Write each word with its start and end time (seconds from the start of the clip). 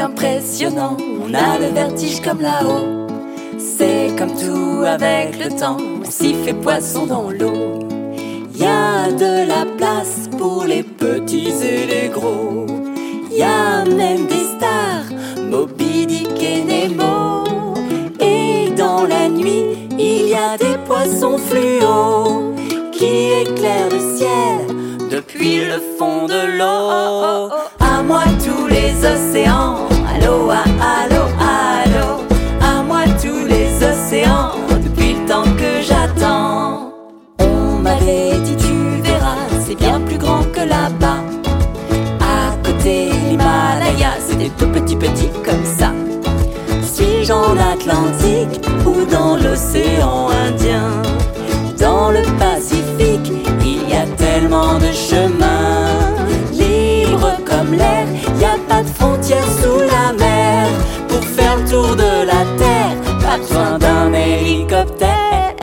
impressionnant, 0.00 0.96
on 0.98 1.32
a 1.34 1.58
le 1.58 1.72
vertige 1.72 2.20
comme 2.20 2.40
là-haut. 2.40 3.06
C'est 3.58 4.14
comme 4.18 4.34
tout 4.34 4.84
avec 4.84 5.38
le 5.42 5.50
temps, 5.58 5.76
on 5.78 6.10
s'y 6.10 6.34
fait 6.34 6.54
poisson 6.54 7.06
dans 7.06 7.30
l'eau. 7.30 7.88
Y 8.54 8.64
a 8.64 9.10
de 9.12 9.46
la 9.46 9.64
place 9.76 10.28
pour 10.38 10.64
les 10.64 10.82
petits 10.82 11.52
et 11.62 11.86
les 11.86 12.08
gros. 12.08 12.66
Y 13.30 13.42
a 13.42 13.84
même 13.84 14.26
des 14.26 14.44
stars, 14.56 15.10
Moby 15.50 16.06
Dick 16.06 16.42
et 16.42 16.62
Nemo. 16.62 17.44
Et 18.20 18.70
dans 18.76 19.04
la 19.04 19.28
nuit, 19.28 19.88
il 19.98 20.28
y 20.28 20.34
a 20.34 20.58
des 20.58 20.76
poissons 20.86 21.38
fluo 21.38 22.54
qui 22.92 23.32
éclairent 23.42 23.90
le 23.90 24.16
ciel 24.16 24.76
depuis 25.10 25.64
le 25.64 25.80
fond 25.98 26.26
de 26.26 26.58
l'eau. 26.58 27.50
À 27.80 28.02
moi 28.02 28.24
océans, 29.04 29.88
ah, 30.06 30.14
allô, 30.14 30.50
allô. 30.50 32.08
À 32.60 32.82
moi 32.82 33.02
tous 33.22 33.46
les 33.46 33.68
océans, 33.84 34.52
depuis 34.82 35.14
le 35.14 35.28
temps 35.28 35.50
que 35.56 35.82
j'attends. 35.82 36.92
On 37.40 37.78
m'avait 37.80 38.38
dit 38.40 38.56
tu 38.56 39.02
verras, 39.02 39.36
c'est 39.64 39.76
bien 39.76 40.00
plus 40.00 40.18
grand 40.18 40.42
que 40.52 40.60
là-bas. 40.60 41.20
À 42.20 42.56
côté 42.64 43.10
l'Himalaya, 43.28 44.12
des 44.40 44.50
tout 44.50 44.68
petits 44.68 44.96
petits 44.96 45.30
comme 45.44 45.64
ça. 45.64 45.92
Suis-je 46.82 47.32
en 47.32 47.56
Atlantique 47.74 48.60
ou 48.86 49.04
dans 49.04 49.36
l'océan 49.36 50.28
Indien? 50.46 50.90
Dans 51.78 52.10
le 52.10 52.22
Pacifique, 52.38 53.32
il 53.62 53.88
y 53.88 53.94
a 53.94 54.06
tellement 54.16 54.78
de 54.78 54.90
chemins. 54.92 55.59
Hélicoptère. 64.60 65.54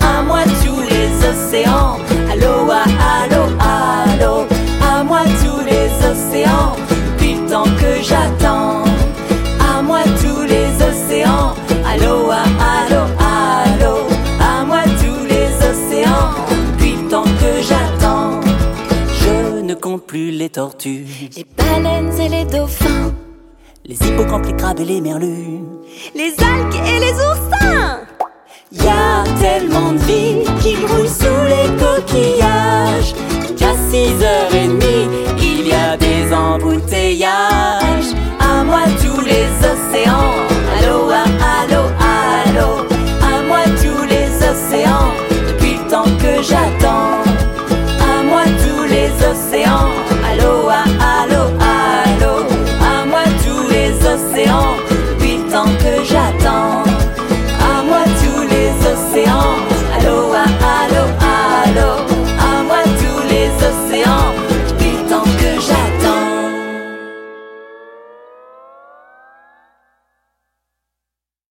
À 0.00 0.22
moi 0.22 0.40
tous 0.62 0.80
les 0.80 1.08
océans, 1.28 1.98
allô, 2.30 2.70
ah, 2.70 3.22
allô, 3.22 3.42
allô. 3.60 4.46
À 4.82 5.02
moi 5.02 5.20
tous 5.42 5.64
les 5.64 5.88
océans, 6.10 6.76
depuis 7.12 7.34
le 7.34 7.48
temps 7.48 7.64
que 7.64 8.02
j'attends. 8.02 8.84
À 9.60 9.82
moi 9.82 10.00
tous 10.20 10.42
les 10.42 10.68
océans, 10.82 11.54
allô, 11.86 12.30
ah, 12.30 12.44
allô, 12.84 13.02
allô. 13.18 13.96
À 14.40 14.64
moi 14.64 14.82
tous 15.00 15.24
les 15.26 15.48
océans, 15.70 16.34
depuis 16.72 16.96
le 17.02 17.08
temps 17.08 17.24
que 17.24 17.62
j'attends. 17.62 18.40
Je 19.22 19.60
ne 19.62 19.74
compte 19.74 20.06
plus 20.06 20.30
les 20.30 20.50
tortues, 20.50 21.06
Les 21.36 21.46
baleines 21.56 22.18
et 22.18 22.28
les 22.28 22.44
dauphins, 22.44 23.12
les 23.84 23.96
hippocampes, 23.96 24.46
les 24.46 24.56
crabes 24.56 24.80
et 24.80 24.84
les 24.84 25.00
merlus. 25.00 25.60
les 26.14 26.34
algues 26.42 26.80
et 26.86 27.00
les 27.00 27.12
oursins 27.12 28.00
y 28.72 28.86
a 28.86 29.24
tellement 29.40 29.92
de 29.92 29.98
vignes 30.04 30.49